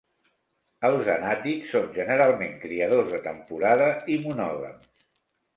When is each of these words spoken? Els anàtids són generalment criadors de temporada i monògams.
Els 0.87 1.09
anàtids 1.15 1.69
són 1.75 1.85
generalment 1.99 2.57
criadors 2.65 3.13
de 3.15 3.23
temporada 3.29 3.91
i 4.17 4.21
monògams. 4.25 4.91